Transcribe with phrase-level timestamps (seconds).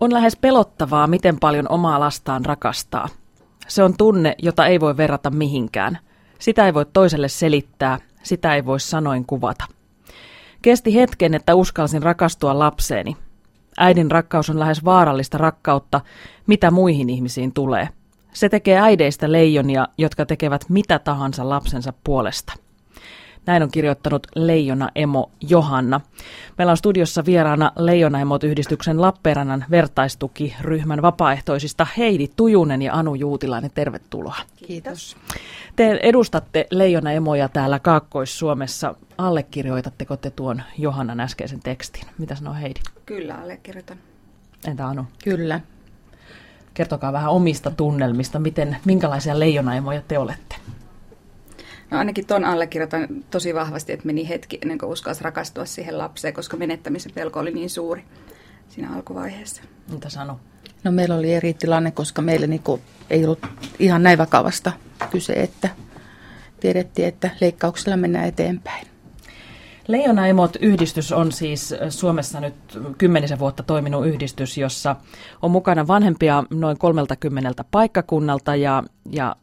[0.00, 3.08] On lähes pelottavaa, miten paljon omaa lastaan rakastaa.
[3.68, 5.98] Se on tunne, jota ei voi verrata mihinkään.
[6.38, 9.64] Sitä ei voi toiselle selittää, sitä ei voi sanoin kuvata.
[10.62, 13.16] Kesti hetken, että uskalsin rakastua lapseeni.
[13.78, 16.00] Äidin rakkaus on lähes vaarallista rakkautta,
[16.46, 17.88] mitä muihin ihmisiin tulee.
[18.32, 22.52] Se tekee äideistä leijonia, jotka tekevät mitä tahansa lapsensa puolesta.
[23.46, 26.00] Näin on kirjoittanut Leijona Emo Johanna.
[26.58, 33.70] Meillä on studiossa vieraana Leijona Emot-yhdistyksen Lappeenrannan vertaistukiryhmän vapaaehtoisista Heidi Tujunen ja Anu Juutilainen.
[33.74, 34.36] Tervetuloa.
[34.66, 35.16] Kiitos.
[35.76, 38.94] Te edustatte Leijona Emoja täällä Kaakkois-Suomessa.
[39.18, 42.04] Allekirjoitatteko te tuon Johannan äskeisen tekstin?
[42.18, 42.80] Mitä sanoo Heidi?
[43.06, 43.96] Kyllä, allekirjoitan.
[44.66, 45.04] Entä Anu?
[45.24, 45.60] Kyllä.
[46.74, 50.56] Kertokaa vähän omista tunnelmista, miten, minkälaisia leijonaemoja te olette?
[51.90, 56.34] No ainakin ton allekirjoitan tosi vahvasti, että meni hetki ennen kuin uskalsi rakastua siihen lapseen,
[56.34, 58.04] koska menettämisen pelko oli niin suuri
[58.68, 59.62] siinä alkuvaiheessa.
[59.92, 60.40] Mitä sano?
[60.84, 62.80] No meillä oli eri tilanne, koska meillä niinku
[63.10, 63.46] ei ollut
[63.78, 64.72] ihan näin vakavasta
[65.10, 65.68] kyse, että
[66.60, 68.86] tiedettiin, että leikkauksella mennään eteenpäin.
[69.88, 72.54] Leijona Emot yhdistys on siis Suomessa nyt
[72.98, 74.96] kymmenisen vuotta toiminut yhdistys, jossa
[75.42, 79.36] on mukana vanhempia noin 30 paikkakunnalta ja, ja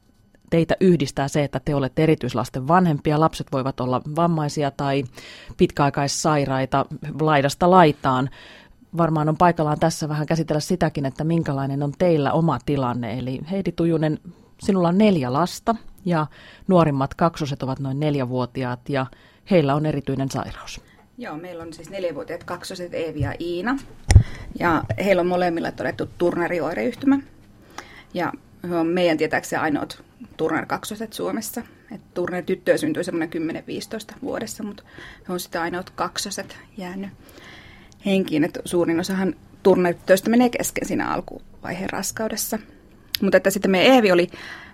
[0.53, 3.19] teitä yhdistää se, että te olette erityislasten vanhempia.
[3.19, 5.03] Lapset voivat olla vammaisia tai
[5.57, 6.85] pitkäaikaissairaita
[7.21, 8.29] laidasta laitaan.
[8.97, 13.19] Varmaan on paikallaan tässä vähän käsitellä sitäkin, että minkälainen on teillä oma tilanne.
[13.19, 14.19] Eli Heidi Tujunen,
[14.59, 16.27] sinulla on neljä lasta ja
[16.67, 19.05] nuorimmat kaksoset ovat noin neljävuotiaat ja
[19.51, 20.81] heillä on erityinen sairaus.
[21.17, 23.77] Joo, meillä on siis neljävuotiaat kaksoset Eevi ja Iina.
[24.59, 27.19] Ja heillä on molemmilla todettu turnerioireyhtymä.
[28.13, 28.33] Ja
[28.69, 30.03] he on meidän tietääkseni ainoat
[30.37, 31.61] Turner kaksoset Suomessa.
[31.91, 33.29] Et Turner tyttöä syntyi semmoinen
[34.13, 34.83] 10-15 vuodessa, mutta
[35.27, 37.09] he on sitten ainoat kaksoset jäänyt
[38.05, 38.43] henkiin.
[38.43, 42.59] Et suurin osahan Turner tyttöistä menee kesken siinä alkuvaiheen raskaudessa.
[43.21, 44.27] Mutta että sitten meidän Eevi oli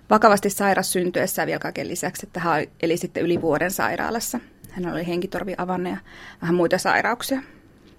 [0.09, 4.39] vakavasti sairas syntyessään vielä kaiken lisäksi, että hän eli sitten yli vuoden sairaalassa.
[4.69, 5.97] Hän oli henkitorvi avanne ja
[6.41, 7.41] vähän muita sairauksia.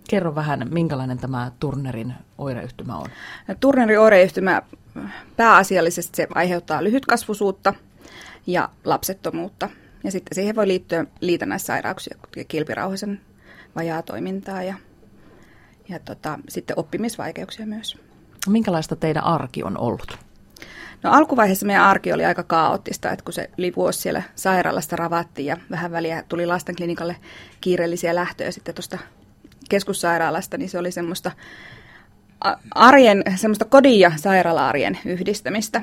[0.08, 3.06] Kerro vähän, minkälainen tämä Turnerin oireyhtymä on?
[3.60, 4.62] Turnerin oireyhtymä
[5.36, 7.74] pääasiallisesti se aiheuttaa lyhytkasvusuutta
[8.46, 9.68] ja lapsettomuutta.
[10.04, 13.20] Ja sitten siihen voi liittyä liitännäissairauksia, kuten kilpirauhasen
[13.76, 14.74] vajaa toimintaa ja,
[15.88, 17.98] ja tota, sitten oppimisvaikeuksia myös.
[18.48, 20.18] Minkälaista teidän arki on ollut?
[21.02, 25.46] No alkuvaiheessa meidän arki oli aika kaoottista, että kun se yli vuosi siellä sairaalasta ravattiin
[25.46, 27.16] ja vähän väliä tuli lastenklinikalle
[27.60, 28.98] kiireellisiä lähtöjä sitten tuosta
[29.70, 31.30] keskussairaalasta, niin se oli semmoista
[32.74, 35.82] arjen, semmoista kodin ja sairaala-arjen yhdistämistä.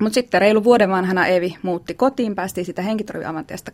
[0.00, 3.72] Mutta sitten reilu vuoden vanhana Evi muutti kotiin, päästiin sitä henkitorviavanteesta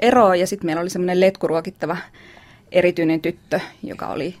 [0.00, 1.96] eroon ja sitten meillä oli semmoinen letkuruokittava
[2.72, 4.36] erityinen tyttö, joka oli,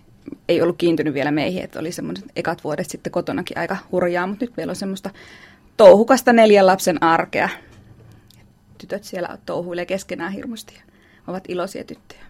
[0.48, 4.44] ei ollut kiintynyt vielä meihin, että oli semmoiset ekat vuodet sitten kotonakin aika hurjaa, mutta
[4.44, 5.10] nyt meillä on semmoista
[5.76, 7.48] touhukasta neljän lapsen arkea.
[8.78, 10.82] Tytöt siellä touhuilee keskenään hirmusti ja
[11.26, 12.26] ovat iloisia tyttöjä.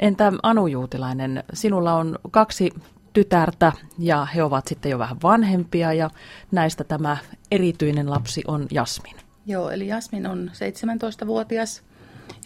[0.00, 2.70] Entä Anu Juutilainen, sinulla on kaksi
[3.12, 6.10] tytärtä ja he ovat sitten jo vähän vanhempia ja
[6.52, 7.16] näistä tämä
[7.50, 9.16] erityinen lapsi on Jasmin.
[9.46, 11.82] Joo, eli Jasmin on 17-vuotias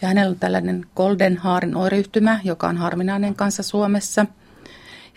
[0.01, 4.25] ja hänellä on tällainen Golden Haarin oireyhtymä, joka on harvinainen kanssa Suomessa.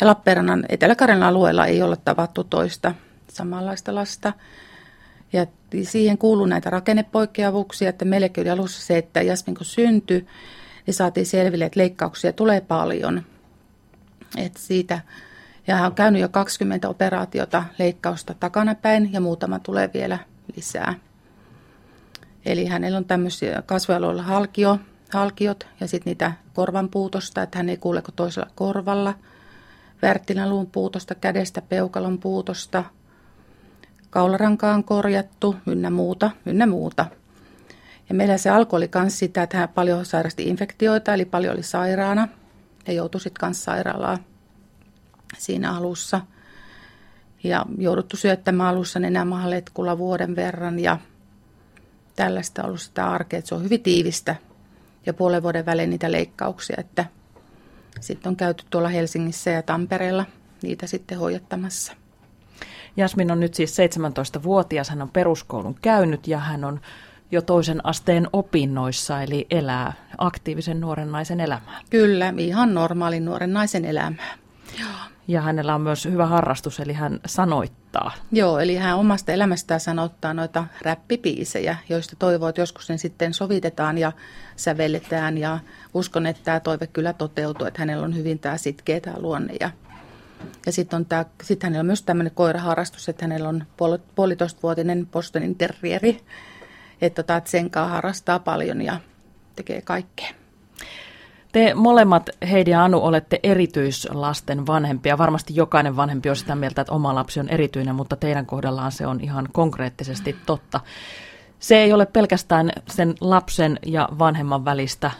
[0.00, 2.94] Ja Lappeenrannan etelä alueella ei ole tavattu toista
[3.28, 4.32] samanlaista lasta.
[5.32, 5.47] Ja
[5.82, 10.26] siihen kuuluu näitä rakennepoikkeavuuksia, että meillekin oli alussa se, että Jasmin kun syntyi,
[10.87, 13.22] niin saatiin selville, että leikkauksia tulee paljon.
[14.37, 15.00] Et siitä,
[15.66, 20.19] ja hän on käynyt jo 20 operaatiota leikkausta takanapäin ja muutama tulee vielä
[20.56, 20.94] lisää.
[22.44, 24.78] Eli hänellä on tämmöisiä kasvoalueilla halkio,
[25.12, 29.15] halkiot ja sitten niitä korvan puutosta, että hän ei kuule kuin toisella korvalla.
[30.03, 32.84] Värttilän luun puutosta, kädestä peukalon puutosta,
[34.10, 37.06] kaularankaan korjattu, ynnä muuta, ynnä muuta.
[38.08, 41.62] Ja meillä se alkoi oli myös sitä, että hän paljon sairasti infektioita, eli paljon oli
[41.62, 42.28] sairaana.
[42.86, 44.18] Ja joutui sitten myös sairaalaan
[45.38, 46.20] siinä alussa.
[47.44, 50.98] Ja jouduttu syöttämään alussa nenämahaletkulla vuoden verran ja
[52.16, 54.36] tällaista ollut sitä arkea, että se on hyvin tiivistä
[55.06, 57.04] ja puolen vuoden välein niitä leikkauksia, että
[58.00, 60.24] sitten on käyty tuolla Helsingissä ja Tampereella
[60.62, 61.92] niitä sitten hoidattamassa.
[62.97, 66.80] Jasmin on nyt siis 17-vuotias, hän on peruskoulun käynyt ja hän on
[67.32, 71.80] jo toisen asteen opinnoissa, eli elää aktiivisen nuoren naisen elämää.
[71.90, 74.34] Kyllä, ihan normaalin nuoren naisen elämää.
[74.80, 74.88] Joo.
[75.28, 78.12] Ja hänellä on myös hyvä harrastus, eli hän sanoittaa.
[78.32, 83.98] Joo, eli hän omasta elämästään sanottaa noita räppipiisejä, joista toivoo, että joskus ne sitten sovitetaan
[83.98, 84.12] ja
[84.56, 85.38] sävelletään.
[85.38, 85.58] Ja
[85.94, 89.70] uskon, että tämä toive kyllä toteutuu, että hänellä on hyvin tämä sitkeä tämä luonne ja
[90.66, 91.06] Ja sitten
[91.42, 96.20] sit hänellä on myös tämmöinen koiraharrastus, että hänellä on puol, puolitoistavuotinen Bostonin terrieri.
[97.03, 99.01] Että tota, et sen kanssa harrastaa paljon ja
[99.57, 100.28] tekee kaikkea.
[101.53, 105.19] Te molemmat, Heidi ja Anu, olette erityislasten vanhempia.
[105.19, 109.07] Varmasti jokainen vanhempi on sitä mieltä, että oma lapsi on erityinen, mutta teidän kohdallaan se
[109.07, 110.81] on ihan konkreettisesti totta.
[111.59, 115.10] Se ei ole pelkästään sen lapsen ja vanhemman välistä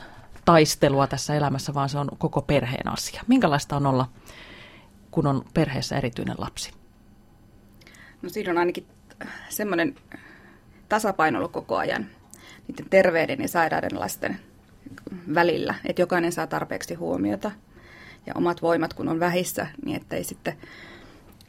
[0.45, 3.23] taistelua tässä elämässä, vaan se on koko perheen asia.
[3.27, 4.09] Minkälaista on olla,
[5.11, 6.73] kun on perheessä erityinen lapsi?
[8.23, 8.87] No siinä on ainakin
[9.49, 9.95] semmoinen
[10.93, 12.07] tasapaino ollut koko ajan
[12.69, 14.39] niiden terveiden ja sairaiden lasten
[15.35, 17.51] välillä, että jokainen saa tarpeeksi huomiota
[18.27, 20.55] ja omat voimat kun on vähissä, niin ettei sitten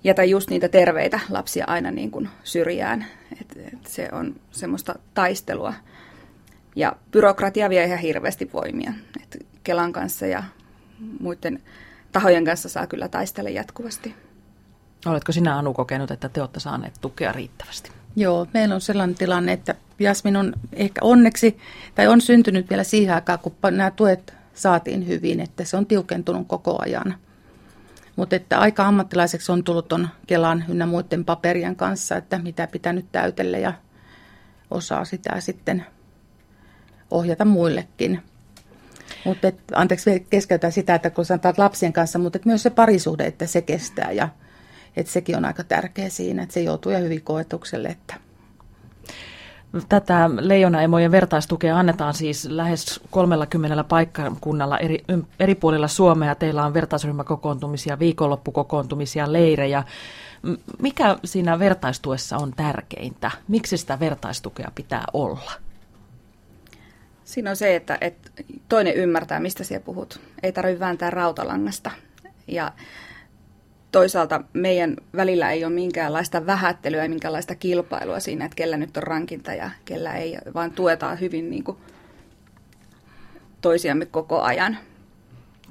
[0.03, 3.05] jätä just niitä terveitä lapsia aina niin kuin syrjään.
[3.41, 5.73] Et, et se on semmoista taistelua.
[6.75, 8.93] Ja byrokratia vie ihan hirveästi voimia.
[9.23, 10.43] Et Kelan kanssa ja
[11.19, 11.61] muiden
[12.11, 14.15] tahojen kanssa saa kyllä taistella jatkuvasti.
[15.05, 18.02] Oletko sinä Anu kokenut, että te olette saaneet tukea riittävästi?
[18.15, 21.57] Joo, meillä on sellainen tilanne, että Jasmin on ehkä onneksi,
[21.95, 26.47] tai on syntynyt vielä siihen aikaan, kun nämä tuet saatiin hyvin, että se on tiukentunut
[26.47, 27.15] koko ajan.
[28.15, 32.93] Mutta että aika ammattilaiseksi on tullut on Kelan ynnä muiden paperien kanssa, että mitä pitää
[32.93, 33.73] nyt täytellä ja
[34.71, 35.85] osaa sitä sitten
[37.11, 38.21] ohjata muillekin.
[39.25, 43.61] Mutta anteeksi keskeytän sitä, että kun sanotaan lapsien kanssa, mutta myös se parisuhde, että se
[43.61, 44.29] kestää ja
[44.95, 47.87] että sekin on aika tärkeä siinä, että se joutuu ja hyvin koetukselle.
[47.87, 48.15] Että.
[49.89, 55.03] Tätä leijonaemojen vertaistukea annetaan siis lähes 30 paikkakunnalla eri,
[55.39, 56.35] eri puolilla Suomea.
[56.35, 59.83] Teillä on vertaisryhmäkokoontumisia, viikonloppukokoontumisia, leirejä.
[60.81, 63.31] Mikä siinä vertaistuessa on tärkeintä?
[63.47, 65.51] Miksi sitä vertaistukea pitää olla?
[67.23, 68.31] Siinä on se, että, että
[68.69, 70.19] toinen ymmärtää, mistä siellä puhut.
[70.43, 71.91] Ei tarvitse vääntää rautalangasta.
[72.47, 72.71] Ja
[73.93, 79.03] toisaalta meidän välillä ei ole minkäänlaista vähättelyä ja minkäänlaista kilpailua siinä, että kellä nyt on
[79.03, 81.77] rankinta ja kellä ei, vaan tuetaan hyvin niin kuin
[83.61, 84.77] toisiamme koko ajan.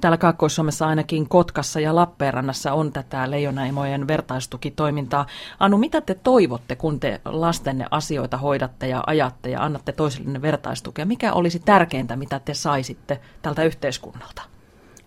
[0.00, 5.26] Täällä Kaakkois-Suomessa ainakin Kotkassa ja Lappeenrannassa on tätä leijonaimojen vertaistukitoimintaa.
[5.58, 11.04] Anu, mitä te toivotte, kun te lastenne asioita hoidatte ja ajatte ja annatte toisillenne vertaistukea?
[11.04, 14.51] Mikä olisi tärkeintä, mitä te saisitte tältä yhteiskunnalta?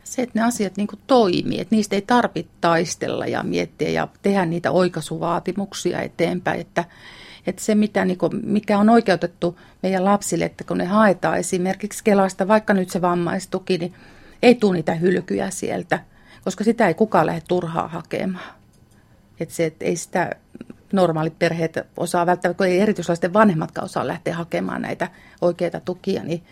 [0.06, 4.46] Se, että ne asiat niin toimii, että niistä ei tarvitse taistella ja miettiä ja tehdä
[4.46, 6.86] niitä oikaisuvaatimuksia eteenpäin, että,
[7.48, 12.04] että se mitä, niin kuin, mikä on oikeutettu meidän lapsille, että kun ne haetaan esimerkiksi
[12.04, 13.94] Kelasta, vaikka nyt se vammaistuki, niin
[14.42, 16.00] ei tule niitä hylkyjä sieltä,
[16.44, 18.56] koska sitä ei kukaan lähde turhaa hakemaan.
[19.40, 20.32] Että se, että ei sitä
[20.94, 25.08] normaalit perheet osaa välttämättä, kun ei erityislaisten vanhemmatkaan osaa lähteä hakemaan näitä
[25.42, 26.44] oikeita tukia, niin,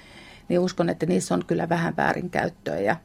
[0.49, 2.95] niin uskon, että niissä on kyllä vähän väärinkäyttöä ja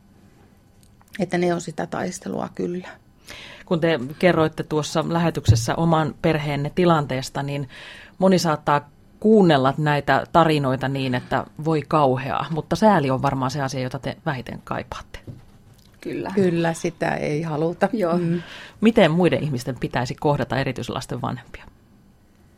[1.19, 2.88] että ne on sitä taistelua kyllä.
[3.67, 7.69] Kun te kerroitte tuossa lähetyksessä oman perheenne tilanteesta, niin
[8.19, 13.81] moni saattaa kuunnella näitä tarinoita niin, että voi kauheaa, mutta sääli on varmaan se asia,
[13.81, 15.19] jota te vähiten kaipaatte.
[16.00, 16.32] Kyllä.
[16.35, 17.88] Kyllä, sitä ei haluta.
[17.93, 18.19] Joo.
[18.19, 18.43] Mm.
[18.81, 21.64] Miten muiden ihmisten pitäisi kohdata erityislasten vanhempia?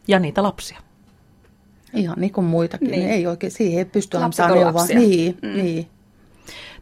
[0.08, 0.78] Ja niitä lapsia?
[1.94, 2.90] Ihan niin kuin muitakin.
[2.90, 3.10] Niin.
[3.10, 4.74] Ei oikein, siihen ei pysty neuvoa.
[4.74, 4.98] lapsia.
[4.98, 5.48] Niin, Mm.
[5.56, 5.88] niin.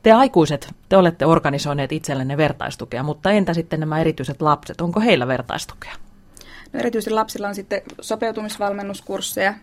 [0.03, 4.81] Te aikuiset, te olette organisoineet itsellenne vertaistukea, mutta entä sitten nämä erityiset lapset?
[4.81, 5.93] Onko heillä vertaistukea?
[6.73, 9.55] No erityisesti lapsilla on sitten sopeutumisvalmennuskursseja,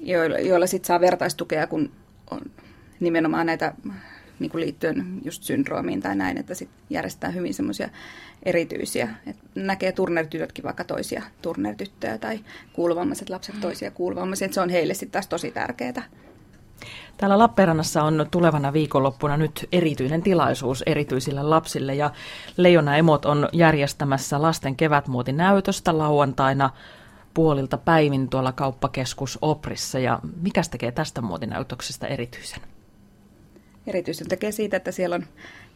[0.00, 1.90] joilla, joilla sitten saa vertaistukea, kun
[2.30, 2.40] on
[3.00, 3.74] nimenomaan näitä
[4.38, 7.88] niin kuin liittyen just syndroomiin tai näin, että sitten järjestetään hyvin semmoisia
[8.42, 9.08] erityisiä.
[9.26, 12.40] Et näkee turnertytötkin vaikka toisia turnertyttöjä tai
[12.72, 14.46] kuuluvammaiset lapset toisia kuuluvammaiset.
[14.46, 16.02] Et se on heille sitten taas tosi tärkeää.
[17.16, 22.10] Täällä Lappeenrannassa on tulevana viikonloppuna nyt erityinen tilaisuus erityisille lapsille ja
[22.56, 26.70] Leijona Emot on järjestämässä lasten kevätmuotinäytöstä lauantaina
[27.34, 32.60] puolilta päivin tuolla kauppakeskus Oprissa ja mikä tekee tästä muotinäytöksestä erityisen?
[33.86, 35.26] Erityisen tekee siitä, että siellä on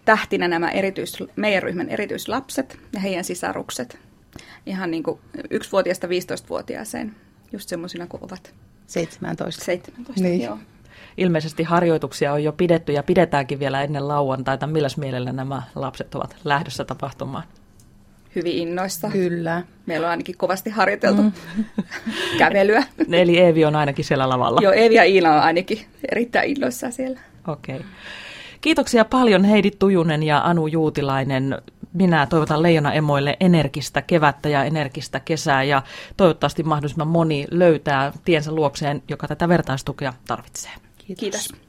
[0.05, 3.99] tähtinä nämä erityis, meidän ryhmän erityislapset ja heidän sisarukset.
[4.67, 5.21] Ihan niin kuin
[5.51, 7.17] yksivuotiaasta 15-vuotiaaseen,
[7.53, 8.55] just semmoisina kuin ovat
[8.87, 9.65] 17.
[9.65, 10.23] 17.
[10.23, 10.43] Niin.
[10.43, 10.59] Joo.
[11.17, 14.67] Ilmeisesti harjoituksia on jo pidetty ja pidetäänkin vielä ennen lauantaita.
[14.67, 17.45] Milläs mielellä nämä lapset ovat lähdössä tapahtumaan?
[18.37, 19.09] Hyvin innoissa.
[19.09, 19.63] Kyllä.
[19.87, 21.33] Meillä on ainakin kovasti harjoiteltu mm.
[22.39, 22.85] kävelyä.
[23.13, 24.61] Eli Eevi on ainakin siellä lavalla.
[24.63, 27.21] Joo, Eevi ja Iina on ainakin erittäin innoissaan siellä.
[27.49, 27.77] Okei.
[27.77, 27.89] Okay.
[28.61, 31.59] Kiitoksia paljon Heidi Tujunen ja Anu Juutilainen.
[31.93, 35.83] Minä toivotan Leijona emoille energistä kevättä ja energistä kesää ja
[36.17, 40.73] toivottavasti mahdollisimman moni löytää tiensä luokseen, joka tätä vertaistukea tarvitsee.
[41.07, 41.49] Kiitos.
[41.49, 41.66] Kiitos.